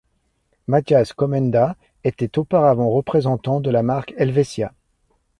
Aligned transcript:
Matthias 0.65 1.13
Komenda 1.15 1.75
était 2.03 2.39
auparavant 2.39 2.89
représentant 2.89 3.59
de 3.61 3.69
la 3.69 3.83
marque 3.83 4.15
Helvetia. 4.17 4.73